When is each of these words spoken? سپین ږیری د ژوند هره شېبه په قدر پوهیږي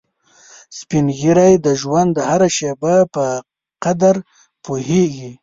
سپین 0.77 1.05
ږیری 1.19 1.53
د 1.65 1.67
ژوند 1.81 2.13
هره 2.29 2.49
شېبه 2.57 2.95
په 3.13 3.25
قدر 3.83 4.15
پوهیږي 4.63 5.31